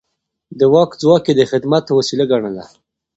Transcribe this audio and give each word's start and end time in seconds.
د 0.59 0.61
واک 0.73 0.91
ځواک 1.01 1.25
يې 1.29 1.33
د 1.37 1.41
خدمت 1.51 1.85
وسيله 1.89 2.25
ګڼله. 2.31 2.65